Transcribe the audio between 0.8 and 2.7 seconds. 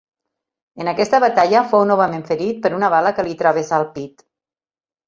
En aquesta batalla fou novament ferit